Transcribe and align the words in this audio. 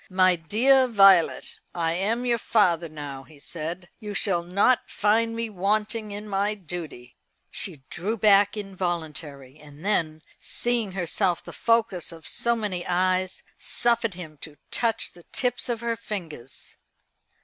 "My 0.09 0.35
dear 0.35 0.87
Violet, 0.87 1.59
I 1.75 1.93
am 1.93 2.25
your 2.25 2.39
father 2.39 2.89
now," 2.89 3.21
he 3.21 3.37
said. 3.39 3.87
"You 3.99 4.15
shall 4.15 4.41
not 4.41 4.89
find 4.89 5.35
me 5.35 5.47
wanting 5.51 6.11
in 6.11 6.27
my 6.27 6.55
duty." 6.55 7.17
She 7.51 7.83
drew 7.91 8.17
back 8.17 8.57
involuntarily; 8.57 9.59
and 9.59 9.85
then, 9.85 10.23
seeing 10.39 10.93
herself 10.93 11.43
the 11.43 11.53
focus 11.53 12.11
of 12.11 12.27
so 12.27 12.55
many 12.55 12.83
eyes, 12.87 13.43
suffered 13.59 14.15
him 14.15 14.39
to 14.41 14.57
touch 14.71 15.11
the 15.11 15.21
tips 15.21 15.69
of 15.69 15.81
her 15.81 15.95
fingers. 15.95 16.77